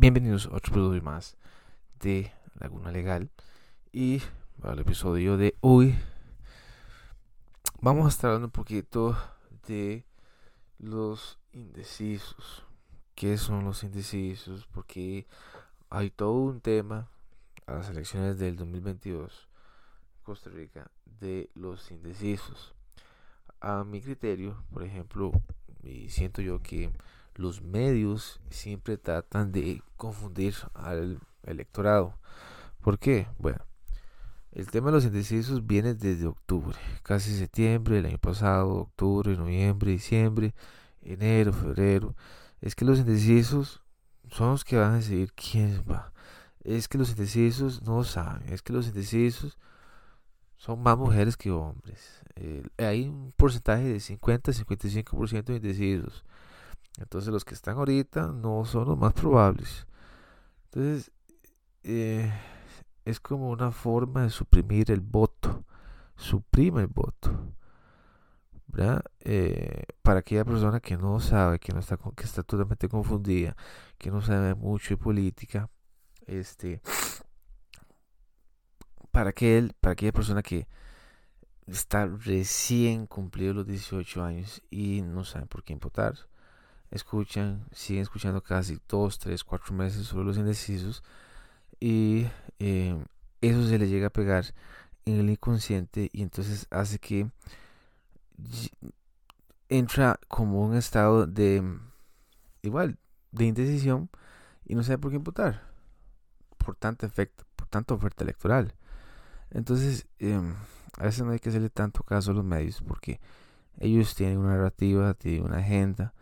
Bienvenidos 0.00 0.46
a 0.46 0.54
otro 0.54 0.74
episodio 0.74 1.02
más 1.02 1.36
de 1.98 2.30
Laguna 2.60 2.92
Legal. 2.92 3.30
Y 3.90 4.22
para 4.60 4.74
el 4.74 4.78
episodio 4.78 5.36
de 5.36 5.56
hoy 5.60 5.98
vamos 7.80 8.06
a 8.06 8.08
estar 8.10 8.28
hablando 8.28 8.46
un 8.46 8.52
poquito 8.52 9.18
de 9.66 10.04
los 10.78 11.40
indecisos. 11.50 12.64
¿Qué 13.16 13.36
son 13.38 13.64
los 13.64 13.82
indecisos? 13.82 14.68
Porque 14.72 15.26
hay 15.90 16.10
todo 16.10 16.42
un 16.42 16.60
tema 16.60 17.08
a 17.66 17.72
las 17.72 17.90
elecciones 17.90 18.38
del 18.38 18.54
2022 18.54 19.48
Costa 20.22 20.48
Rica 20.48 20.92
de 21.18 21.50
los 21.54 21.90
indecisos. 21.90 22.72
A 23.60 23.82
mi 23.82 24.00
criterio, 24.00 24.62
por 24.72 24.84
ejemplo, 24.84 25.32
y 25.82 26.08
siento 26.10 26.40
yo 26.40 26.62
que 26.62 26.92
los 27.38 27.62
medios 27.62 28.40
siempre 28.50 28.98
tratan 28.98 29.52
de 29.52 29.82
confundir 29.96 30.54
al 30.74 31.20
electorado. 31.44 32.18
¿Por 32.82 32.98
qué? 32.98 33.28
Bueno, 33.38 33.64
el 34.50 34.70
tema 34.70 34.86
de 34.86 34.96
los 34.96 35.04
indecisos 35.04 35.64
viene 35.64 35.94
desde 35.94 36.26
octubre, 36.26 36.76
casi 37.04 37.36
septiembre 37.38 37.96
del 37.96 38.06
año 38.06 38.18
pasado, 38.18 38.70
octubre, 38.74 39.36
noviembre, 39.36 39.92
diciembre, 39.92 40.52
enero, 41.00 41.52
febrero. 41.52 42.16
Es 42.60 42.74
que 42.74 42.84
los 42.84 42.98
indecisos 42.98 43.82
son 44.30 44.50
los 44.50 44.64
que 44.64 44.76
van 44.76 44.94
a 44.94 44.96
decidir 44.96 45.32
quién 45.32 45.84
va. 45.88 46.12
Es 46.64 46.88
que 46.88 46.98
los 46.98 47.10
indecisos 47.10 47.82
no 47.82 48.02
saben. 48.02 48.52
Es 48.52 48.62
que 48.62 48.72
los 48.72 48.88
indecisos 48.88 49.58
son 50.56 50.82
más 50.82 50.98
mujeres 50.98 51.36
que 51.36 51.52
hombres. 51.52 52.20
Eh, 52.34 52.66
hay 52.78 53.08
un 53.08 53.32
porcentaje 53.36 53.84
de 53.84 53.98
50-55% 53.98 55.44
de 55.44 55.56
indecisos. 55.56 56.24
Entonces 56.98 57.32
los 57.32 57.44
que 57.44 57.54
están 57.54 57.76
ahorita 57.76 58.28
no 58.28 58.64
son 58.64 58.88
los 58.88 58.98
más 58.98 59.12
probables. 59.12 59.86
Entonces 60.64 61.10
eh, 61.82 62.32
es 63.04 63.20
como 63.20 63.50
una 63.50 63.70
forma 63.70 64.22
de 64.22 64.30
suprimir 64.30 64.90
el 64.90 65.00
voto. 65.00 65.64
Suprime 66.16 66.82
el 66.82 66.88
voto. 66.88 67.54
Eh, 69.20 69.84
para 70.02 70.20
aquella 70.20 70.44
persona 70.44 70.80
que 70.80 70.96
no 70.96 71.20
sabe, 71.20 71.58
que 71.58 71.72
no 71.72 71.80
está, 71.80 71.98
que 72.16 72.24
está 72.24 72.42
totalmente 72.42 72.88
confundida, 72.88 73.56
que 73.98 74.10
no 74.10 74.22
sabe 74.22 74.54
mucho 74.54 74.90
de 74.90 74.98
política, 74.98 75.68
este, 76.26 76.80
para 79.10 79.30
aquel, 79.30 79.74
para 79.80 79.92
aquella 79.92 80.12
persona 80.12 80.42
que 80.42 80.68
está 81.66 82.06
recién 82.06 83.06
cumplido 83.06 83.54
los 83.54 83.66
18 83.66 84.22
años 84.22 84.62
y 84.70 85.02
no 85.02 85.24
sabe 85.24 85.46
por 85.46 85.64
quién 85.64 85.78
votar, 85.80 86.14
escuchan, 86.90 87.66
siguen 87.72 88.02
escuchando 88.02 88.42
casi 88.42 88.78
2, 88.88 89.18
3, 89.18 89.44
4 89.44 89.74
meses 89.74 90.06
sobre 90.06 90.24
los 90.24 90.38
indecisos 90.38 91.02
y 91.80 92.26
eh, 92.58 92.96
eso 93.40 93.66
se 93.66 93.78
le 93.78 93.88
llega 93.88 94.08
a 94.08 94.10
pegar 94.10 94.44
en 95.04 95.20
el 95.20 95.30
inconsciente 95.30 96.10
y 96.12 96.22
entonces 96.22 96.66
hace 96.70 96.98
que 96.98 97.30
entra 99.68 100.18
como 100.28 100.64
un 100.64 100.76
estado 100.76 101.26
de 101.26 101.62
igual 102.62 102.98
de 103.32 103.44
indecisión 103.44 104.10
y 104.64 104.74
no 104.74 104.82
sabe 104.82 104.98
por 104.98 105.10
quién 105.10 105.24
votar 105.24 105.68
por 106.56 106.76
tanto 106.76 107.06
efecto 107.06 107.44
por 107.56 107.68
tanta 107.68 107.94
oferta 107.94 108.24
electoral. 108.24 108.74
Entonces 109.50 110.06
em, 110.18 110.54
a 110.98 111.04
veces 111.04 111.24
no 111.24 111.32
hay 111.32 111.38
que 111.38 111.48
hacerle 111.48 111.70
tanto 111.70 112.02
caso 112.02 112.30
a 112.30 112.34
los 112.34 112.44
medios 112.44 112.82
porque 112.82 113.20
ellos 113.78 114.14
tienen 114.14 114.38
una 114.38 114.56
narrativa 114.56 115.14
tienen 115.14 115.44
una 115.44 115.58
agenda 115.58 116.12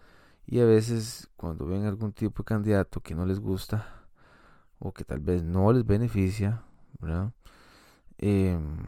y 0.46 0.60
a 0.60 0.64
veces 0.64 1.28
cuando 1.36 1.66
ven 1.66 1.84
algún 1.84 2.12
tipo 2.12 2.42
de 2.42 2.46
candidato 2.46 3.00
que 3.00 3.14
no 3.14 3.26
les 3.26 3.40
gusta 3.40 4.06
o 4.78 4.92
que 4.92 5.04
tal 5.04 5.20
vez 5.20 5.42
no 5.42 5.72
les 5.72 5.84
beneficia, 5.84 6.62
em, 8.18 8.86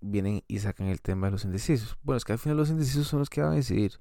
vienen 0.00 0.42
y 0.48 0.58
sacan 0.58 0.88
el 0.88 1.00
tema 1.00 1.26
de 1.26 1.32
los 1.32 1.44
indecisos. 1.44 1.98
Bueno, 2.02 2.16
es 2.16 2.24
que 2.24 2.32
al 2.32 2.38
final 2.38 2.56
los 2.56 2.70
indecisos 2.70 3.06
son 3.06 3.20
los 3.20 3.30
que 3.30 3.42
van 3.42 3.52
a 3.52 3.56
decidir. 3.56 4.00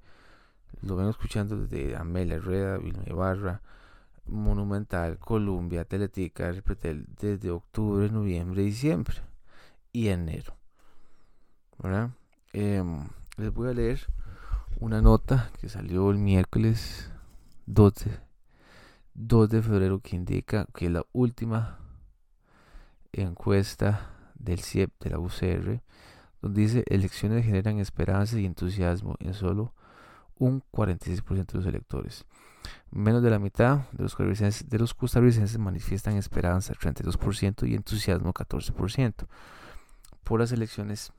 Lo 0.82 0.96
ven 0.96 1.10
escuchando 1.10 1.58
desde 1.58 1.96
Amelia 1.96 2.40
Rueda, 2.40 2.78
Vilma 2.78 3.04
Ibarra, 3.08 3.62
Monumental, 4.26 5.18
Columbia, 5.20 5.86
Teletica, 5.86 6.52
Repetel, 6.52 7.06
desde 7.20 7.52
octubre, 7.52 8.10
noviembre, 8.10 8.64
diciembre 8.64 9.18
y 9.92 10.08
enero. 10.10 10.56
Em, 12.54 13.08
les 13.38 13.54
voy 13.54 13.70
a 13.70 13.74
leer 13.74 14.00
una 14.80 15.02
nota 15.02 15.52
que 15.60 15.70
salió 15.70 16.10
el 16.12 16.18
miércoles 16.18 17.12
12, 17.66 18.20
2 19.14 19.50
de 19.50 19.62
febrero 19.62 20.00
que 20.00 20.16
indica 20.16 20.66
que 20.74 20.90
la 20.90 21.06
última 21.12 21.80
encuesta 23.12 24.12
del 24.36 24.60
CIEP 24.60 24.92
de 25.00 25.10
la 25.10 25.20
UCR, 25.20 25.82
donde 26.42 26.62
dice 26.62 26.84
elecciones 26.88 27.46
generan 27.46 27.80
esperanza 27.80 28.40
y 28.40 28.46
entusiasmo 28.46 29.16
en 29.20 29.34
solo 29.34 29.74
un 30.38 30.64
46% 30.72 31.46
de 31.46 31.58
los 31.58 31.66
electores. 31.66 32.26
Menos 32.92 33.22
de 33.22 33.30
la 33.30 33.40
mitad 33.40 33.90
de 33.92 34.04
los, 34.04 34.18
de 34.18 34.80
los 34.80 34.94
costarricenses 34.94 35.58
manifiestan 35.60 36.16
esperanza, 36.16 36.74
32%, 36.74 37.68
y 37.68 37.76
entusiasmo, 37.76 38.34
14%, 38.34 39.28
por 40.24 40.40
las 40.40 40.52
elecciones 40.52 41.12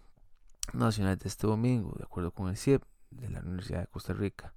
nacionales 0.72 1.18
de 1.20 1.28
este 1.28 1.46
domingo, 1.46 1.94
de 1.96 2.04
acuerdo 2.04 2.30
con 2.30 2.48
el 2.48 2.56
CIEP 2.56 2.82
de 3.10 3.28
la 3.30 3.40
Universidad 3.40 3.80
de 3.80 3.86
Costa 3.86 4.12
Rica. 4.12 4.52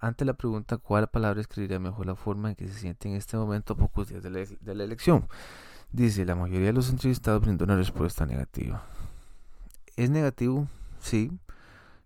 Ante 0.00 0.24
la 0.24 0.34
pregunta 0.34 0.78
cuál 0.78 1.08
palabra 1.08 1.40
escribiría 1.40 1.80
mejor 1.80 2.06
la 2.06 2.14
forma 2.14 2.50
en 2.50 2.54
que 2.54 2.68
se 2.68 2.74
siente 2.74 3.08
en 3.08 3.16
este 3.16 3.36
momento 3.36 3.76
pocos 3.76 4.08
días 4.08 4.22
de 4.22 4.30
la, 4.74 4.84
elección, 4.84 5.28
dice 5.90 6.24
la 6.24 6.36
mayoría 6.36 6.68
de 6.68 6.72
los 6.72 6.88
entrevistados 6.90 7.42
brindó 7.42 7.64
una 7.64 7.76
respuesta 7.76 8.24
negativa. 8.24 8.84
¿Es 9.96 10.10
negativo? 10.10 10.68
Sí. 11.00 11.32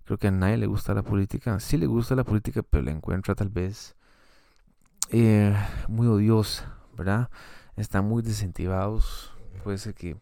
Creo 0.05 0.19
que 0.19 0.29
a 0.29 0.31
nadie 0.31 0.57
le 0.57 0.67
gusta 0.67 0.95
la 0.95 1.03
política. 1.03 1.61
Sí 1.61 1.77
le 1.77 1.87
gusta 1.87 2.17
la 2.17 2.25
política, 2.25 2.63
pero 2.63 2.83
la 2.83 2.91
encuentra 2.91 3.35
tal 3.35 3.51
vez 3.51 3.95
eh, 5.11 5.55
muy 5.89 6.07
odiosa, 6.07 6.75
¿verdad? 6.97 7.29
Están 7.77 8.07
muy 8.07 8.23
desincentivados. 8.23 9.33
Puede 9.63 9.79
ser 9.79 9.95
que 9.95 10.17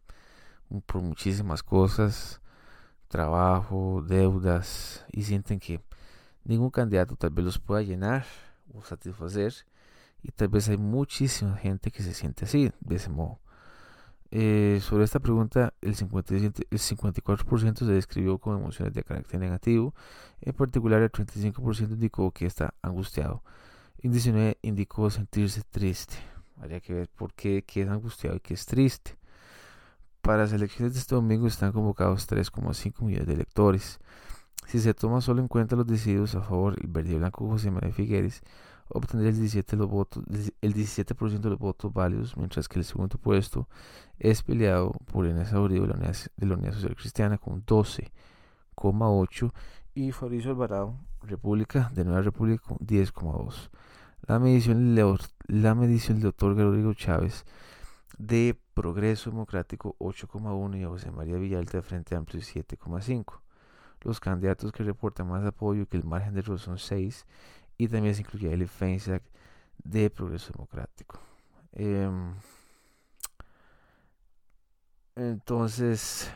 por 0.87 1.03
muchísimas 1.03 1.63
cosas 1.63 2.41
trabajo, 3.11 4.03
deudas 4.07 5.05
y 5.13 5.25
sienten 5.25 5.59
que 5.59 5.81
ningún 6.45 6.71
candidato 6.71 7.17
tal 7.17 7.31
vez 7.31 7.45
los 7.45 7.59
pueda 7.59 7.83
llenar 7.83 8.25
o 8.73 8.83
satisfacer 8.83 9.53
y 10.23 10.31
tal 10.31 10.49
vez 10.49 10.69
hay 10.69 10.79
muchísima 10.79 11.57
gente 11.57 11.91
que 11.91 12.03
se 12.03 12.15
siente 12.15 12.45
así, 12.45 12.73
de 12.81 12.97
ese 12.97 13.11
modo. 13.11 13.41
Eh, 14.31 14.79
sobre 14.81 15.05
esta 15.05 15.19
pregunta, 15.19 15.75
el, 15.81 15.97
57, 15.97 16.69
el 16.71 16.79
54% 16.79 17.79
se 17.79 17.85
describió 17.87 18.39
con 18.39 18.57
emociones 18.57 18.95
de 18.95 19.03
carácter 19.03 19.41
negativo, 19.41 19.93
en 20.41 20.53
particular 20.55 21.03
el 21.03 21.11
35% 21.11 21.91
indicó 21.91 22.31
que 22.31 22.47
está 22.47 22.75
angustiado, 22.81 23.43
el 23.99 24.13
19% 24.13 24.57
indicó 24.63 25.11
sentirse 25.11 25.63
triste. 25.69 26.15
Habría 26.61 26.81
que 26.81 26.95
ver 26.95 27.09
por 27.09 27.35
qué, 27.35 27.65
qué 27.67 27.83
es 27.83 27.89
angustiado 27.89 28.37
y 28.37 28.41
qué 28.41 28.55
es 28.55 28.67
triste. 28.67 29.20
Para 30.23 30.39
las 30.39 30.53
elecciones 30.53 30.95
de 30.95 31.01
este 31.01 31.15
domingo 31.15 31.47
están 31.47 31.73
convocados 31.73 32.29
3,5 32.29 33.03
millones 33.05 33.27
de 33.27 33.35
electores. 33.35 33.99
Si 34.67 34.79
se 34.79 34.95
toma 34.95 35.21
solo 35.21 35.41
en 35.41 35.49
cuenta 35.49 35.77
los 35.77 35.87
decididos 35.87 36.35
a 36.35 36.43
favor, 36.43 36.77
el 36.81 36.89
verde 36.89 37.15
y 37.15 37.19
blanco 37.19 37.49
José 37.49 37.71
María 37.71 37.93
Figueres 37.93 38.43
obtendría 38.91 39.31
el 39.31 39.37
17%, 39.37 39.77
los 39.77 39.89
votos, 39.89 40.23
el 40.61 40.73
17 40.73 41.15
de 41.15 41.51
los 41.51 41.59
votos 41.59 41.93
válidos, 41.93 42.37
mientras 42.37 42.69
que 42.69 42.79
el 42.79 42.85
segundo 42.85 43.19
puesto 43.19 43.69
es 44.19 44.43
peleado 44.43 44.93
por 45.11 45.27
Inés 45.27 45.53
Aurido 45.53 45.87
de 45.87 46.47
la 46.47 46.55
Unidad, 46.55 46.73
Social 46.75 46.97
Cristiana 46.97 47.39
con 47.39 47.65
12,8 47.65 49.53
y 49.95 50.13
Fabricio 50.13 50.51
Alvarado, 50.51 50.97
República 51.23 51.91
de 51.95 52.05
Nueva 52.05 52.23
República 52.23 52.63
con 52.67 52.79
10,2. 52.79 53.71
La 54.27 54.39
medición, 54.39 54.95
la 55.47 55.75
medición 55.75 56.19
del 56.19 56.25
doctor 56.25 56.57
Rodrigo 56.57 56.93
Chávez 56.95 57.45
de 58.21 58.55
Progreso 58.75 59.31
Democrático 59.31 59.97
8,1 59.99 60.79
y 60.79 60.85
José 60.85 61.11
María 61.11 61.37
Villalta 61.37 61.79
de 61.79 61.83
Frente 61.83 62.15
Amplio 62.15 62.43
7,5. 62.43 63.41
Los 64.03 64.21
candidatos 64.21 64.73
que 64.73 64.83
reportan 64.83 65.27
más 65.27 65.43
apoyo 65.45 65.87
que 65.87 65.97
el 65.97 66.05
margen 66.05 66.35
de 66.35 66.41
error 66.41 66.59
son 66.59 66.79
6 66.79 67.27
y 67.79 67.89
también 67.89 68.15
se 68.15 68.21
incluye 68.21 68.53
el 68.53 68.69
FENSAC 68.69 69.23
de 69.83 70.11
Progreso 70.11 70.53
Democrático. 70.53 71.19
Em, 71.73 72.35
entonces, 75.17 76.31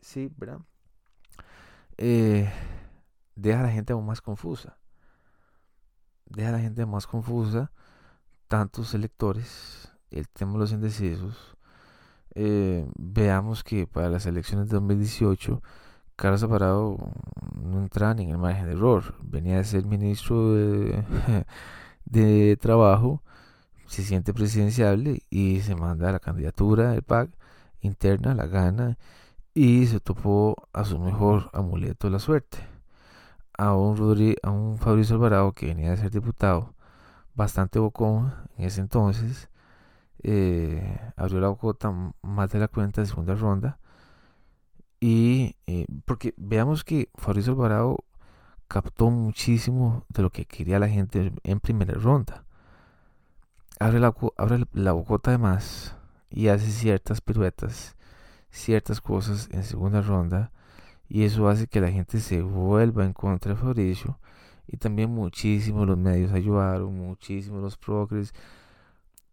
sí, 0.00 0.30
¿verdad? 0.36 0.60
Eh, 1.96 2.48
deja 3.34 3.58
a 3.58 3.64
la 3.64 3.72
gente 3.72 3.92
aún 3.92 4.06
más 4.06 4.20
confusa. 4.20 4.78
Deja 6.26 6.50
a 6.50 6.52
la 6.52 6.60
gente 6.60 6.86
más 6.86 7.08
confusa, 7.08 7.72
tantos 8.46 8.94
electores 8.94 9.93
el 10.14 10.28
tema 10.28 10.54
de 10.54 10.58
los 10.58 10.72
indecisos, 10.72 11.56
eh, 12.34 12.86
veamos 12.96 13.64
que 13.64 13.86
para 13.86 14.08
las 14.08 14.26
elecciones 14.26 14.68
de 14.68 14.74
2018, 14.74 15.62
Carlos 16.16 16.40
Zaparado 16.40 16.96
no 17.62 17.80
entraba 17.80 18.14
ni 18.14 18.24
en 18.24 18.30
el 18.30 18.38
margen 18.38 18.66
de 18.66 18.72
error. 18.72 19.14
Venía 19.22 19.56
de 19.56 19.64
ser 19.64 19.86
ministro 19.86 20.54
de, 20.54 22.56
Trabajo, 22.60 23.22
se 23.86 24.02
siente 24.02 24.34
presidenciable 24.34 25.22
y 25.30 25.60
se 25.60 25.74
manda 25.74 26.12
la 26.12 26.20
candidatura 26.20 26.92
del 26.92 27.02
PAC 27.02 27.30
interna, 27.80 28.34
la 28.34 28.46
gana 28.46 28.98
y 29.54 29.86
se 29.86 30.00
topó 30.00 30.68
a 30.72 30.84
su 30.84 30.98
mejor 30.98 31.50
amuleto 31.52 32.08
de 32.08 32.12
la 32.12 32.18
suerte. 32.18 32.58
A 33.56 33.74
un, 33.74 33.96
Rodri, 33.96 34.36
a 34.42 34.50
un 34.50 34.78
Fabricio 34.78 35.16
Alvarado 35.16 35.52
que 35.52 35.66
venía 35.66 35.90
de 35.90 35.96
ser 35.96 36.10
diputado, 36.10 36.74
bastante 37.34 37.78
bocón 37.78 38.34
en 38.56 38.66
ese 38.66 38.80
entonces, 38.80 39.48
eh, 40.24 40.98
abrió 41.16 41.38
la 41.40 41.48
bocota 41.48 41.92
más 42.22 42.50
de 42.50 42.58
la 42.58 42.68
cuenta 42.68 43.00
de 43.02 43.06
segunda 43.06 43.34
ronda. 43.34 43.78
Y 45.00 45.56
eh, 45.66 45.86
porque 46.06 46.34
veamos 46.38 46.82
que 46.82 47.10
Fabricio 47.14 47.52
Alvarado 47.52 48.04
captó 48.68 49.10
muchísimo 49.10 50.06
de 50.08 50.22
lo 50.22 50.30
que 50.30 50.46
quería 50.46 50.78
la 50.78 50.88
gente 50.88 51.30
en 51.42 51.60
primera 51.60 51.94
ronda. 51.94 52.44
Abre 53.78 54.00
la, 54.00 54.14
abre 54.38 54.64
la 54.72 54.94
de 54.94 55.38
más 55.38 55.94
y 56.30 56.48
hace 56.48 56.70
ciertas 56.70 57.20
piruetas, 57.20 57.96
ciertas 58.50 59.00
cosas 59.00 59.48
en 59.52 59.62
segunda 59.62 60.00
ronda. 60.00 60.52
Y 61.06 61.24
eso 61.24 61.48
hace 61.48 61.66
que 61.66 61.82
la 61.82 61.90
gente 61.90 62.18
se 62.18 62.40
vuelva 62.40 63.04
en 63.04 63.12
contra 63.12 63.52
de 63.52 63.60
Fabricio. 63.60 64.18
Y 64.66 64.78
también 64.78 65.10
muchísimos 65.10 65.86
los 65.86 65.98
medios 65.98 66.32
ayudaron, 66.32 66.96
muchísimos 66.96 67.60
los 67.62 67.76
progres, 67.76 68.32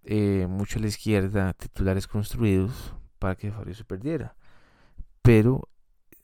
eh, 0.03 0.48
mucho 0.50 0.80
a 0.80 0.81
la 0.81 0.88
izquierda, 0.88 1.53
titulares 1.53 2.07
construidos 2.07 2.95
para 3.19 3.36
que 3.36 3.51
Fabricio 3.51 3.86
perdiera. 3.86 4.36
Pero 5.21 5.68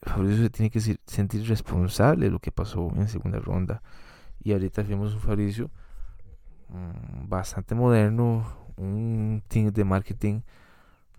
Fabricio 0.02 0.44
se 0.44 0.50
tiene 0.50 0.70
que 0.70 0.80
sentir 0.80 1.48
responsable 1.48 2.26
de 2.26 2.32
lo 2.32 2.40
que 2.40 2.52
pasó 2.52 2.90
en 2.96 3.08
segunda 3.08 3.38
ronda. 3.38 3.82
Y 4.42 4.52
ahorita 4.52 4.82
vemos 4.82 5.14
un 5.14 5.20
Fabricio 5.20 5.70
mm, 6.68 7.28
bastante 7.28 7.74
moderno, 7.74 8.46
un 8.76 9.42
team 9.48 9.70
de 9.72 9.84
marketing 9.84 10.40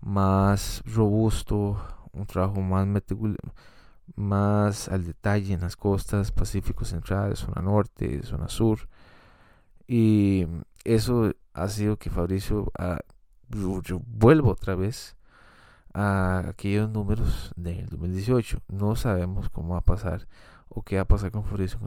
más 0.00 0.82
robusto, 0.86 1.78
un 2.12 2.26
trabajo 2.26 2.60
más 2.60 2.86
más 4.16 4.88
al 4.88 5.04
detalle 5.04 5.54
en 5.54 5.60
las 5.60 5.76
costas, 5.76 6.32
Pacífico 6.32 6.84
Central, 6.84 7.36
zona 7.36 7.62
norte, 7.62 8.22
zona 8.22 8.48
sur. 8.48 8.88
Y 9.86 10.46
eso 10.84 11.32
ha 11.52 11.68
sido 11.68 11.96
que 11.96 12.10
Fabricio, 12.10 12.72
yo 13.84 14.00
vuelvo 14.06 14.50
otra 14.50 14.74
vez 14.74 15.16
a 15.92 16.48
aquellos 16.48 16.90
números 16.90 17.52
del 17.56 17.86
2018. 17.86 18.62
No 18.68 18.96
sabemos 18.96 19.50
cómo 19.50 19.74
va 19.74 19.80
a 19.80 19.84
pasar 19.84 20.28
o 20.68 20.82
qué 20.82 20.96
va 20.96 21.02
a 21.02 21.08
pasar 21.08 21.30
con 21.30 21.44
Fabricio 21.44 21.78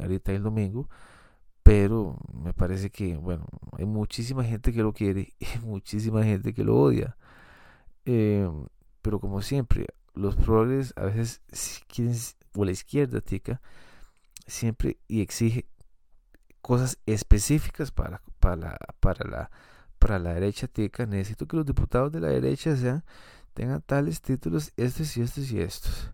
ahorita 0.00 0.32
el 0.32 0.42
domingo, 0.42 0.88
pero 1.62 2.16
me 2.32 2.54
parece 2.54 2.90
que, 2.90 3.16
bueno, 3.16 3.46
hay 3.72 3.84
muchísima 3.84 4.44
gente 4.44 4.72
que 4.72 4.82
lo 4.82 4.92
quiere 4.92 5.34
y 5.40 5.46
muchísima 5.64 6.22
gente 6.24 6.52
que 6.54 6.64
lo 6.64 6.76
odia. 6.76 7.16
Em, 8.04 8.66
pero 9.02 9.20
como 9.20 9.42
siempre, 9.42 9.86
los 10.14 10.36
progres 10.36 10.94
a 10.96 11.04
veces 11.04 11.42
quieren, 11.88 12.14
o 12.54 12.64
la 12.64 12.70
izquierda 12.70 13.20
tica, 13.20 13.60
siempre 14.46 14.98
y 15.08 15.20
exige 15.20 15.66
cosas 16.68 16.98
específicas 17.06 17.90
para, 17.90 18.20
para, 18.40 18.76
para, 19.00 19.26
la, 19.26 19.50
para 19.98 20.18
la 20.18 20.34
derecha 20.34 20.68
tica. 20.68 21.06
Necesito 21.06 21.48
que 21.48 21.56
los 21.56 21.64
diputados 21.64 22.12
de 22.12 22.20
la 22.20 22.28
derecha 22.28 22.76
sean 22.76 23.02
tengan 23.54 23.80
tales 23.80 24.20
títulos, 24.20 24.70
estos 24.76 25.16
y 25.16 25.22
estos 25.22 25.50
y 25.50 25.62
estos. 25.62 26.12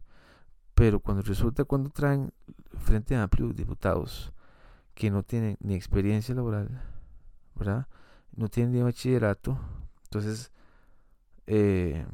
Pero 0.76 1.00
cuando 1.00 1.22
resulta 1.24 1.64
cuando 1.64 1.90
traen 1.90 2.32
Frente 2.78 3.16
Amplio 3.16 3.48
diputados 3.48 4.32
que 4.94 5.10
no 5.10 5.24
tienen 5.24 5.56
ni 5.58 5.74
experiencia 5.74 6.36
laboral, 6.36 6.82
¿verdad? 7.56 7.88
No 8.36 8.48
tienen 8.48 8.74
ni 8.74 8.80
bachillerato, 8.80 9.58
entonces, 10.04 10.52
eh, 11.48 12.06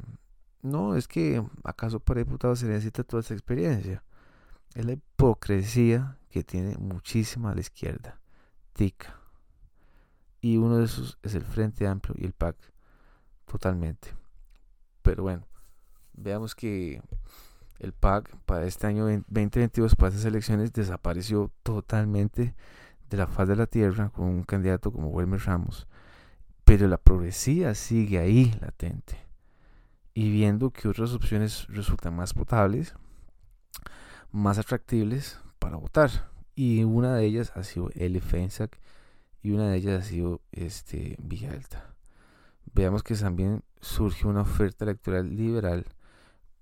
no, 0.63 0.95
es 0.95 1.07
que 1.07 1.45
acaso 1.63 1.99
para 1.99 2.21
diputados 2.21 2.57
se 2.57 2.65
necesita 2.65 3.03
toda 3.03 3.21
esa 3.21 3.35
experiencia. 3.35 4.03
Es 4.73 4.83
la 4.83 4.93
hipocresía 4.93 6.17
que 6.31 6.43
tiene 6.43 6.75
muchísima 6.77 7.51
a 7.51 7.55
la 7.55 7.61
izquierda, 7.61 8.19
Y 10.41 10.57
uno 10.57 10.77
de 10.77 10.85
esos 10.85 11.19
es 11.21 11.35
el 11.35 11.43
Frente 11.43 11.87
Amplio 11.87 12.15
y 12.17 12.25
el 12.25 12.33
PAC, 12.33 12.55
totalmente. 13.45 14.15
Pero 15.03 15.23
bueno, 15.23 15.45
veamos 16.13 16.55
que 16.55 17.01
el 17.79 17.93
PAC 17.93 18.35
para 18.45 18.65
este 18.65 18.87
año 18.87 19.05
2022, 19.05 19.95
para 19.95 20.09
esas 20.09 20.25
elecciones, 20.25 20.73
desapareció 20.73 21.51
totalmente 21.63 22.55
de 23.09 23.17
la 23.17 23.27
faz 23.27 23.47
de 23.47 23.55
la 23.55 23.67
tierra 23.67 24.09
con 24.09 24.25
un 24.25 24.43
candidato 24.43 24.91
como 24.91 25.09
Wilmer 25.09 25.41
Ramos. 25.41 25.87
Pero 26.63 26.87
la 26.87 26.97
progresía 26.97 27.75
sigue 27.75 28.17
ahí 28.17 28.55
latente. 28.61 29.17
Y 30.13 30.31
viendo 30.31 30.71
que 30.71 30.87
otras 30.87 31.13
opciones 31.13 31.67
resultan 31.67 32.15
más 32.15 32.33
potables, 32.33 32.95
más 34.31 34.57
atractibles 34.57 35.39
para 35.59 35.77
votar. 35.77 36.30
Y 36.55 36.83
una 36.83 37.15
de 37.15 37.25
ellas 37.25 37.51
ha 37.55 37.63
sido 37.63 37.89
el 37.95 38.19
FENSAC 38.21 38.79
y 39.41 39.51
una 39.51 39.69
de 39.69 39.77
ellas 39.77 40.03
ha 40.03 40.05
sido 40.05 40.41
este, 40.51 41.15
Villa 41.19 41.51
Alta 41.51 41.91
veamos 42.73 43.03
que 43.03 43.15
también 43.15 43.63
surge 43.79 44.27
una 44.27 44.41
oferta 44.41 44.85
electoral 44.85 45.35
liberal, 45.35 45.85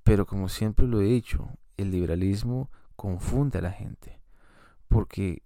pero 0.03 0.25
como 0.25 0.49
siempre 0.49 0.87
lo 0.87 1.01
he 1.01 1.05
dicho, 1.05 1.49
el 1.77 1.91
liberalismo 1.91 2.69
confunde 2.95 3.59
a 3.59 3.61
la 3.61 3.71
gente, 3.71 4.19
porque 4.87 5.43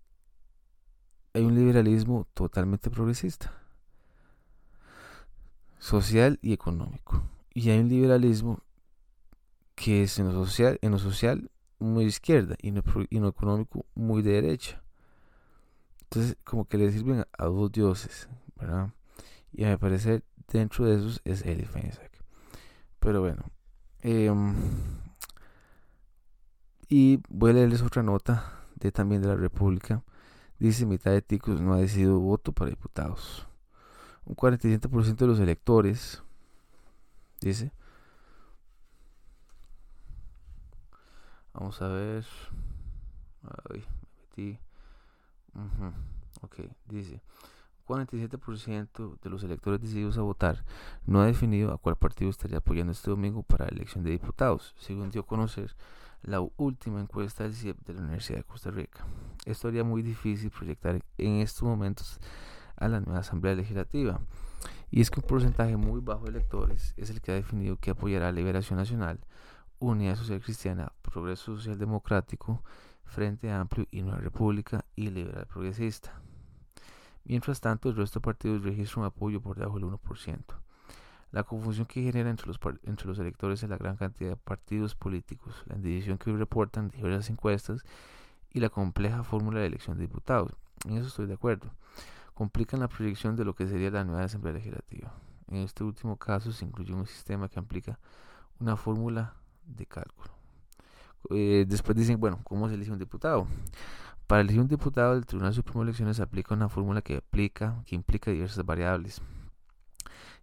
hay 1.33 1.43
un 1.43 1.55
liberalismo 1.55 2.27
totalmente 2.33 2.89
progresista, 2.89 3.53
social 5.79 6.39
y 6.41 6.53
económico, 6.53 7.23
y 7.53 7.69
hay 7.69 7.79
un 7.79 7.89
liberalismo 7.89 8.61
que 9.75 10.03
es 10.03 10.19
en 10.19 10.31
lo 10.31 10.45
social, 10.45 10.77
en 10.81 10.91
lo 10.91 10.99
social 10.99 11.49
muy 11.83 12.05
izquierda 12.05 12.55
y 12.61 12.69
en 12.69 12.75
lo, 13.21 13.27
económico 13.29 13.85
muy 13.95 14.21
de 14.21 14.33
derecha. 14.33 14.81
Entonces, 16.03 16.37
como 16.43 16.65
que 16.65 16.77
le 16.77 16.91
sirven 16.91 17.25
a 17.37 17.45
dos 17.45 17.71
dioses, 17.71 18.29
¿verdad? 18.55 18.93
Y 19.51 19.65
a 19.65 19.71
mi 19.71 19.77
parecer, 19.77 20.23
dentro 20.47 20.85
de 20.85 20.95
esos 20.95 21.21
es 21.25 21.43
Eli 21.43 21.65
Feinsack. 21.65 22.11
Pero 22.99 23.21
bueno. 23.21 23.43
Em, 24.01 24.53
y 26.89 27.21
voy 27.29 27.51
a 27.51 27.53
leerles 27.53 27.81
otra 27.81 28.03
nota 28.03 28.65
de 28.75 28.91
también 28.91 29.21
de 29.21 29.29
la 29.29 29.35
República. 29.35 30.03
Dice 30.59 30.85
mitad 30.85 31.11
de 31.11 31.21
ticos 31.21 31.61
no 31.61 31.73
ha 31.73 31.77
decidido 31.77 32.19
voto 32.19 32.51
para 32.51 32.69
diputados. 32.69 33.47
Un 34.25 34.35
47% 34.35 35.15
de 35.15 35.27
los 35.27 35.39
electores, 35.39 36.23
dice. 37.41 37.71
Vamos 41.63 41.81
a 41.81 41.87
ver. 41.87 42.25
Ay, 43.71 43.85
me 44.01 44.19
metí. 44.19 44.59
Ok, 46.41 46.59
dice. 46.89 47.21
47% 47.87 49.17
de 49.21 49.29
los 49.29 49.43
electores 49.43 49.79
decididos 49.79 50.17
a 50.17 50.23
votar 50.23 50.65
no 51.05 51.21
ha 51.21 51.25
definido 51.25 51.71
a 51.71 51.77
cuál 51.77 51.95
partido 51.95 52.29
estaría 52.29 52.57
apoyando 52.57 52.91
este 52.91 53.09
domingo 53.09 53.43
para 53.43 53.63
la 53.63 53.71
elección 53.71 54.03
de 54.03 54.11
diputados, 54.11 54.75
según 54.77 55.09
dio 55.09 55.21
a 55.21 55.25
conocer 55.25 55.73
la 56.21 56.41
última 56.57 56.99
encuesta 56.99 57.43
del 57.45 57.53
CIEP 57.53 57.77
de 57.85 57.93
la 57.93 58.01
Universidad 58.01 58.39
de 58.39 58.43
Costa 58.43 58.69
Rica. 58.69 59.05
Esto 59.45 59.69
haría 59.69 59.85
muy 59.85 60.01
difícil 60.01 60.51
proyectar 60.51 61.01
en 61.17 61.35
estos 61.35 61.63
momentos 61.63 62.19
a 62.75 62.89
la 62.89 62.99
nueva 62.99 63.21
Asamblea 63.21 63.55
Legislativa. 63.55 64.19
Y 64.91 64.99
es 64.99 65.09
que 65.09 65.21
un 65.21 65.27
porcentaje 65.27 65.77
muy 65.77 66.01
bajo 66.01 66.25
de 66.25 66.31
electores 66.31 66.93
es 66.97 67.09
el 67.09 67.21
que 67.21 67.31
ha 67.31 67.35
definido 67.35 67.77
que 67.77 67.91
apoyará 67.91 68.27
a 68.27 68.31
Liberación 68.33 68.79
Nacional, 68.79 69.21
Unidad 69.79 70.17
Social 70.17 70.41
Cristiana, 70.41 70.91
Progreso 71.13 71.55
Social 71.55 71.77
Democrático, 71.77 72.63
Frente 73.05 73.51
Amplio 73.51 73.85
y 73.91 74.01
Nueva 74.01 74.17
República 74.17 74.83
y 74.95 75.11
Liberal 75.11 75.45
Progresista. 75.45 76.19
Mientras 77.23 77.61
tanto, 77.61 77.89
el 77.89 77.95
resto 77.95 78.19
de 78.19 78.23
partidos 78.23 78.63
registran 78.63 79.01
un 79.01 79.05
apoyo 79.05 79.39
por 79.39 79.55
debajo 79.55 79.77
del 79.77 79.89
1%. 79.89 80.39
La 81.31 81.43
confusión 81.43 81.85
que 81.85 82.01
genera 82.01 82.31
entre 82.31 82.47
los, 82.47 83.19
electores 83.19 83.61
es 83.61 83.69
la 83.69 83.77
gran 83.77 83.95
cantidad 83.95 84.31
de 84.31 84.37
partidos 84.37 84.95
políticos, 84.95 85.63
la 85.67 85.75
indivisión 85.75 86.17
que 86.17 86.31
hoy 86.31 86.37
reportan 86.37 86.89
diversas 86.89 87.29
encuestas 87.29 87.83
y 88.51 88.59
la 88.59 88.69
compleja 88.69 89.23
fórmula 89.23 89.59
de 89.59 89.67
elección 89.67 89.97
de 89.97 90.07
diputados. 90.07 90.51
En 90.85 90.97
eso 90.97 91.07
estoy 91.07 91.27
de 91.27 91.35
acuerdo. 91.35 91.71
Complican 92.33 92.79
la 92.79 92.87
proyección 92.87 93.35
de 93.35 93.45
lo 93.45 93.53
que 93.53 93.67
sería 93.67 93.91
la 93.91 94.03
nueva 94.03 94.23
Asamblea 94.23 94.53
Legislativa. 94.53 95.13
En 95.47 95.57
este 95.57 95.83
último 95.83 96.17
caso 96.17 96.51
se 96.51 96.65
incluye 96.65 96.93
un 96.93 97.05
sistema 97.05 97.49
que 97.49 97.59
aplica 97.59 97.99
una 98.59 98.75
fórmula 98.75 99.35
de 99.65 99.85
cálculo. 99.85 100.42
Eh, 101.29 101.65
después 101.67 101.97
dicen, 101.97 102.19
bueno, 102.19 102.39
¿cómo 102.43 102.67
se 102.67 102.75
elige 102.75 102.91
un 102.91 102.99
diputado? 102.99 103.47
Para 104.27 104.41
elegir 104.41 104.61
un 104.61 104.67
diputado 104.67 105.13
del 105.13 105.25
Tribunal 105.25 105.53
Supremo 105.53 105.81
de 105.81 105.89
Elecciones 105.89 106.19
aplica 106.19 106.55
una 106.55 106.69
fórmula 106.69 107.01
que, 107.01 107.17
aplica, 107.17 107.83
que 107.85 107.95
implica 107.95 108.31
diversas 108.31 108.65
variables. 108.65 109.21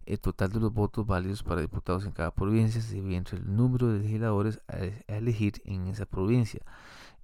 El 0.05 0.19
total 0.19 0.51
de 0.51 0.59
los 0.59 0.73
votos 0.73 1.05
válidos 1.05 1.43
para 1.43 1.61
diputados 1.61 2.05
en 2.05 2.11
cada 2.11 2.31
provincia 2.31 2.81
se 2.81 2.95
divide 2.95 3.17
entre 3.17 3.37
el 3.37 3.55
número 3.55 3.87
de 3.87 3.99
legisladores 3.99 4.59
a, 4.67 4.77
elegir 5.13 5.61
en 5.65 5.87
esa 5.87 6.05
provincia. 6.05 6.61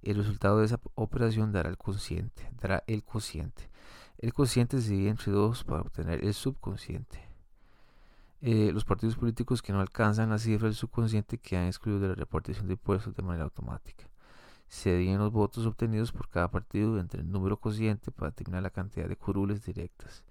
El 0.02 0.16
resultado 0.16 0.58
de 0.58 0.66
esa 0.66 0.80
operación 0.94 1.52
dará 1.52 1.68
el 1.68 1.76
cociente. 1.76 2.50
Dará 2.60 2.84
el 2.86 3.02
cociente. 3.02 3.68
El 4.18 4.32
consciente 4.32 4.80
se 4.80 4.92
divide 4.92 5.10
entre 5.10 5.32
dos 5.32 5.64
para 5.64 5.82
obtener 5.82 6.24
el 6.24 6.34
subconsciente. 6.34 7.27
Eh, 8.40 8.70
los 8.72 8.84
partidos 8.84 9.16
políticos 9.16 9.62
que 9.62 9.72
no 9.72 9.80
alcanzan 9.80 10.30
la 10.30 10.38
cifra 10.38 10.68
del 10.68 10.76
subconsciente 10.76 11.38
quedan 11.38 11.66
excluidos 11.66 12.02
de 12.02 12.08
la 12.08 12.14
repartición 12.14 12.66
de 12.68 12.74
impuestos 12.74 13.14
de 13.14 13.22
manera 13.22 13.44
automática. 13.44 14.04
Se 14.68 14.96
dividen 14.96 15.18
los 15.18 15.32
votos 15.32 15.66
obtenidos 15.66 16.12
por 16.12 16.28
cada 16.28 16.50
partido 16.50 17.00
entre 17.00 17.20
el 17.22 17.30
número 17.30 17.56
consciente 17.56 18.10
para 18.10 18.30
determinar 18.30 18.62
la 18.62 18.70
cantidad 18.70 19.08
de 19.08 19.16
curules 19.16 19.64
directas. 19.64 20.24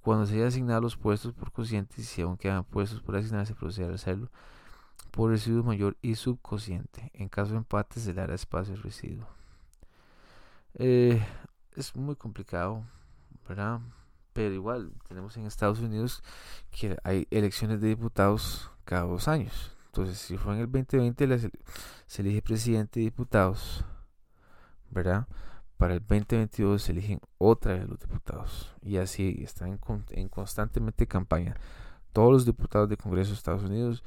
Cuando 0.00 0.26
se 0.26 0.36
haya 0.36 0.46
asignado 0.46 0.82
los 0.82 0.96
puestos 0.96 1.32
por 1.32 1.50
cociente, 1.50 2.02
si 2.02 2.22
aún 2.22 2.36
quedan 2.36 2.64
puestos 2.64 3.00
por 3.00 3.16
asignarse, 3.16 3.52
se 3.52 3.58
procede 3.58 3.90
a 3.90 3.94
hacerlo 3.94 4.30
por 5.10 5.30
residuo 5.30 5.62
mayor 5.62 5.96
y 6.02 6.14
subconsciente. 6.14 7.10
En 7.14 7.28
caso 7.28 7.52
de 7.52 7.58
empate, 7.58 8.00
se 8.00 8.12
le 8.12 8.20
hará 8.20 8.34
espacio 8.34 8.74
al 8.74 8.82
residuo. 8.82 9.26
Eh, 10.74 11.24
es 11.76 11.94
muy 11.94 12.16
complicado, 12.16 12.84
¿verdad? 13.48 13.80
Pero 14.34 14.52
igual, 14.52 14.92
tenemos 15.08 15.34
en 15.38 15.46
Estados 15.46 15.80
Unidos 15.80 16.22
que 16.70 16.98
hay 17.04 17.26
elecciones 17.30 17.80
de 17.80 17.88
diputados 17.88 18.70
cada 18.84 19.04
dos 19.04 19.26
años. 19.28 19.74
Entonces, 19.86 20.18
si 20.18 20.36
fue 20.36 20.54
en 20.54 20.60
el 20.60 20.70
2020, 20.70 21.50
se 22.06 22.22
elige 22.22 22.42
presidente 22.42 23.00
y 23.00 23.04
diputados, 23.04 23.84
¿verdad? 24.90 25.26
para 25.76 25.94
el 25.94 26.00
2022 26.00 26.82
se 26.82 26.92
eligen 26.92 27.20
otra 27.38 27.74
vez 27.74 27.88
los 27.88 27.98
diputados 27.98 28.74
y 28.82 28.96
así 28.96 29.40
están 29.44 29.78
en, 30.10 30.28
constantemente 30.28 31.06
campaña. 31.06 31.56
Todos 32.12 32.32
los 32.32 32.46
diputados 32.46 32.88
de 32.88 32.96
Congreso 32.96 33.30
de 33.30 33.36
Estados 33.36 33.64
Unidos, 33.64 34.04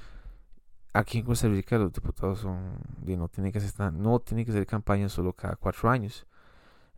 aquí 0.93 1.19
en 1.19 1.25
Costa 1.25 1.47
Rica 1.47 1.77
los 1.77 1.91
diputados 1.91 2.39
son, 2.39 2.79
no 3.05 3.27
tienen 3.27 3.51
que 3.51 3.59
hacer, 3.59 3.93
no 3.93 4.19
tienen 4.19 4.45
que 4.45 4.51
hacer 4.51 4.65
campaña 4.65 5.09
solo 5.09 5.33
cada 5.33 5.55
cuatro 5.55 5.89
años. 5.89 6.25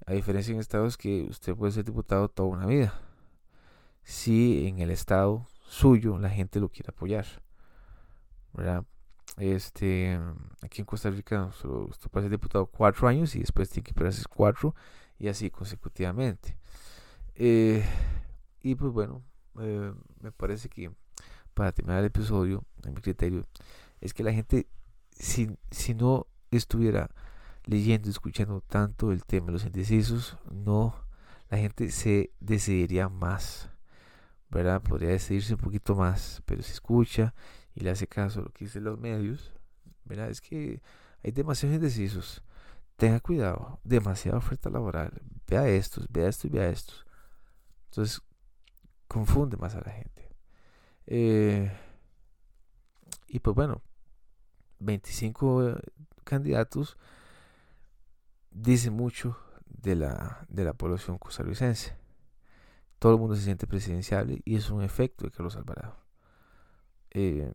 A 0.06 0.14
diferencia 0.14 0.54
en 0.54 0.60
estados 0.60 0.98
que 0.98 1.28
usted 1.30 1.56
puede 1.56 1.72
ser 1.72 1.84
diputado 1.84 2.30
toda 2.30 2.50
una 2.50 2.66
vida. 2.66 2.94
Si 4.10 4.66
en 4.68 4.80
el 4.80 4.90
estado 4.90 5.46
suyo 5.68 6.18
la 6.18 6.32
gente 6.32 6.60
lo 6.60 6.70
quiere 6.70 6.90
apoyar. 6.90 7.28
¿verdad? 8.54 8.84
Este, 9.38 10.20
aquí 10.64 10.82
en 10.82 10.86
Costa 10.86 11.12
Rica 11.12 11.52
solo 11.52 11.86
usted 11.86 12.10
puede 12.10 12.24
ser 12.24 12.32
diputado 12.32 12.66
cuatro 12.66 13.08
años 13.08 13.36
y 13.36 13.40
después 13.40 13.70
tiene 13.70 13.84
que 13.84 13.92
esperarse 13.92 14.24
cuatro 14.28 14.74
y 15.20 15.28
así 15.28 15.52
consecutivamente. 15.52 16.58
Eh, 17.36 17.86
y 18.64 18.74
pues 18.74 18.92
bueno, 18.92 19.22
eh, 19.60 19.94
me 20.22 20.32
parece 20.32 20.70
que 20.70 20.92
para 21.54 21.72
terminar 21.72 22.00
el 22.00 22.06
episodio, 22.06 22.64
en 22.84 22.96
mi 22.96 23.02
criterio, 23.02 23.46
es 24.02 24.16
que 24.16 24.24
la 24.24 24.34
gente, 24.34 24.66
si, 25.12 25.56
si 25.70 25.94
no 25.94 26.26
estuviera 26.50 27.12
leyendo 27.64 28.10
escuchando 28.10 28.62
tanto 28.62 29.12
el 29.12 29.24
tema 29.24 29.48
de 29.48 29.52
los 29.52 29.66
indecisos, 29.66 30.36
no, 30.52 30.96
la 31.52 31.60
gente 31.60 31.92
se 31.92 32.32
decidiría 32.40 33.08
más, 33.08 33.70
¿verdad? 34.50 34.82
Podría 34.82 35.10
decidirse 35.10 35.54
un 35.54 35.60
poquito 35.60 35.96
más, 35.96 36.42
pero 36.46 36.62
si 36.64 36.72
escucha 36.72 37.34
y 37.76 37.82
le 37.82 37.92
hace 37.92 38.08
caso 38.08 38.40
a 38.40 38.44
lo 38.44 38.50
que 38.50 38.66
dicen 38.66 38.84
los 38.84 39.00
medios, 39.00 39.54
¿verdad? 40.06 40.30
Es 40.30 40.42
que 40.42 40.82
hay 41.24 41.32
demasiados 41.32 41.76
indecisos. 41.76 42.44
Tenga 42.98 43.20
cuidado, 43.20 43.80
demasiada 43.84 44.38
oferta 44.38 44.70
laboral. 44.70 45.22
Vea 45.48 45.68
estos, 45.68 46.08
vea 46.10 46.28
estos 46.28 46.52
vea 46.52 46.70
estos. 46.70 47.06
Entonces, 47.86 48.22
confunde 49.08 49.58
más 49.58 49.76
a 49.76 49.82
la 49.82 49.92
gente. 49.92 50.30
Eh, 51.08 51.72
y 53.28 53.40
pues 53.40 53.56
bueno, 53.56 53.82
25 54.80 55.70
eh, 55.70 55.76
candidatos 56.24 56.98
dice 58.52 58.90
mucho 58.92 59.38
de 59.66 59.96
la, 59.96 60.46
de 60.50 60.64
la 60.64 60.74
población 60.74 61.18
costarricense. 61.18 61.99
Todo 63.00 63.14
el 63.14 63.20
mundo 63.20 63.36
se 63.36 63.44
siente 63.44 63.66
presidenciable 63.68 64.42
y 64.46 64.56
es 64.56 64.70
un 64.70 64.84
efecto 64.84 65.26
de 65.26 65.32
Carlos 65.32 65.56
Alvarado. 65.56 65.98
Eh, 67.12 67.54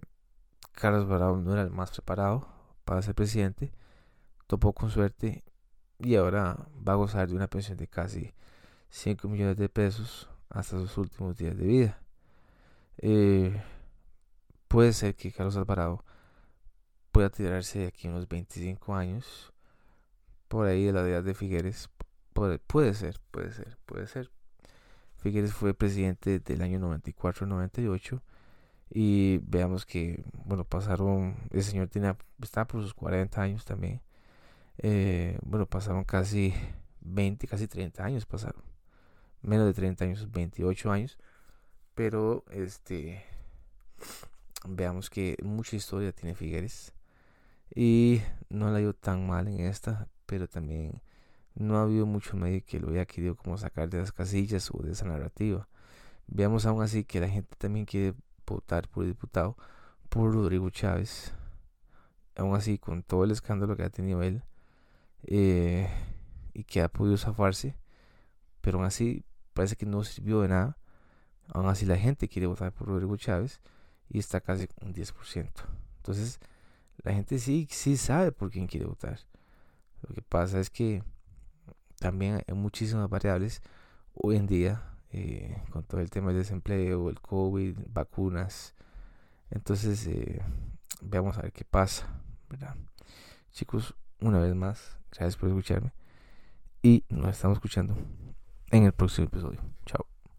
Carlos 0.73 1.03
Alvarado 1.05 1.37
no 1.37 1.53
era 1.53 1.63
el 1.63 1.71
más 1.71 1.91
preparado 1.91 2.49
para 2.85 3.03
ser 3.03 3.15
presidente, 3.15 3.73
topó 4.47 4.73
con 4.73 4.91
suerte 4.91 5.45
y 5.99 6.17
ahora 6.17 6.67
va 6.87 6.95
a 6.95 6.97
gozar 6.97 7.29
de 7.29 7.35
una 7.35 7.47
pensión 7.47 7.77
de 7.77 7.87
casi 7.87 8.35
5 8.91 9.29
millones 9.29 9.57
de 9.57 9.69
pesos 9.69 10.29
hasta 10.49 10.79
sus 10.79 10.97
últimos 10.99 11.37
días 11.37 11.57
de 11.57 11.67
vida. 11.67 12.01
Eh, 12.99 13.63
puede 14.69 14.93
ser 14.93 15.15
que 15.15 15.33
Carlos 15.33 15.57
Alvarado 15.57 16.05
pueda 17.13 17.31
tirarse 17.31 17.81
de 17.81 17.87
aquí 17.87 18.09
unos 18.09 18.29
25 18.29 18.95
años, 18.95 19.53
por 20.49 20.67
ahí 20.67 20.85
de 20.87 20.93
la 20.93 21.09
edad 21.09 21.23
de 21.23 21.35
Figueres. 21.35 21.91
Puede, 22.33 22.59
puede 22.59 22.95
ser, 22.95 23.21
puede 23.31 23.53
ser, 23.53 23.79
puede 23.87 24.07
ser. 24.07 24.31
Figueres 25.25 25.55
fue 25.55 25.73
presidente 25.73 26.39
del 26.39 26.61
año 26.61 26.79
94-98 26.79 28.21
y 28.91 29.39
veamos 29.39 29.87
que, 29.87 30.23
bueno, 30.45 30.65
pasaron, 30.65 31.37
el 31.51 31.63
señor 31.63 31.89
tenía, 31.89 32.19
estaba 32.43 32.67
por 32.67 32.83
sus 32.83 32.93
40 32.93 33.41
años 33.41 33.65
también. 33.65 34.03
Eh, 34.77 35.39
bueno, 35.43 35.65
pasaron 35.65 36.05
casi 36.05 36.53
20, 37.01 37.47
casi 37.47 37.67
30 37.67 38.05
años 38.05 38.27
pasaron. 38.27 38.63
Menos 39.41 39.65
de 39.65 39.73
30 39.73 40.05
años, 40.05 40.31
28 40.31 40.93
años. 40.93 41.17
Pero, 41.95 42.45
este, 42.51 43.25
veamos 44.69 45.09
que 45.09 45.39
mucha 45.43 45.75
historia 45.75 46.13
tiene 46.13 46.35
Figueres. 46.35 46.93
Y 47.75 48.21
no 48.51 48.71
la 48.71 48.79
ido 48.79 48.93
tan 48.93 49.27
mal 49.27 49.49
en 49.49 49.61
esta, 49.61 50.07
pero 50.27 50.49
también 50.49 51.01
no 51.55 51.79
ha 51.79 51.83
habido 51.83 52.07
mucho 52.07 52.37
medio 52.37 52.63
que 52.65 52.81
lo 52.81 52.91
haya 52.91 53.07
querido 53.07 53.37
como 53.37 53.57
sacar 53.59 53.89
de 53.89 53.99
las 53.99 54.13
casillas 54.13 54.71
o 54.73 54.83
de 54.83 54.93
esa 54.93 55.07
narrativa. 55.07 55.69
Veamos 56.27 56.67
aún 56.67 56.83
así 56.83 57.05
que 57.05 57.21
la 57.21 57.29
gente 57.29 57.55
también 57.57 57.87
quiere 57.87 58.15
votar 58.47 58.89
por 58.89 59.07
diputado 59.07 59.57
por 60.09 60.33
Rodrigo 60.33 60.71
Chávez. 60.71 61.33
Aún 62.37 62.57
así, 62.57 62.79
con 62.79 63.03
todo 63.03 63.25
el 63.25 63.31
escándalo 63.31 63.77
que 63.77 63.85
ha 63.85 63.91
tenido 63.91 64.23
él 64.23 64.43
eh, 65.23 65.89
y 66.53 66.65
que 66.65 66.83
ha 66.83 66.89
podido 66.89 67.17
zafarse, 67.17 67.77
pero 68.61 68.79
aún 68.79 68.87
así 68.87 69.25
parece 69.53 69.77
que 69.77 69.87
no 69.87 70.03
sirvió 70.03 70.41
de 70.41 70.49
nada. 70.49 70.79
Aún 71.49 71.69
así, 71.69 71.87
la 71.87 71.97
gente 71.97 72.29
quiere 72.29 72.47
votar 72.47 72.73
por 72.73 72.89
Rodrigo 72.89 73.17
Chávez 73.17 73.61
y 74.09 74.19
está 74.19 74.41
casi 74.41 74.67
un 74.81 74.93
10%. 74.93 75.51
Entonces, 75.99 76.41
la 77.03 77.13
gente 77.13 77.39
sí, 77.39 77.69
sí 77.71 77.97
sabe 77.97 78.33
por 78.33 78.51
quién 78.51 78.67
quiere 78.67 78.87
votar. 78.87 79.21
Lo 80.03 80.15
que 80.15 80.23
pasa 80.23 80.59
es 80.59 80.71
que 80.71 81.03
también 82.05 82.43
hay 82.47 82.55
muchísimas 82.55 83.09
variables 83.09 83.63
hoy 84.13 84.37
en 84.37 84.47
día 84.47 84.83
eh, 85.11 85.57
con 85.71 85.85
todo 85.85 86.03
el 86.03 86.11
tema 86.11 86.29
del 86.29 86.37
desempleo, 86.37 87.09
el 87.09 87.19
COVID, 87.19 87.79
vacunas. 87.89 88.75
Entonces, 89.49 90.07
eh, 90.07 90.43
veamos 91.01 91.39
a 91.39 91.43
ver 91.43 91.53
qué 91.53 91.65
pasa. 91.65 92.07
Chicos, 93.53 93.95
una 94.21 94.39
vez 94.39 94.55
más, 94.55 94.99
gracias 95.13 95.39
por 95.39 95.49
escucharme 95.49 95.95
y 96.83 97.05
nos 97.09 97.31
estamos 97.31 97.57
escuchando 97.57 97.97
en 98.71 98.85
el 98.85 98.93
próximo 98.93 99.29
episodio. 99.29 99.63
Chao. 99.87 100.14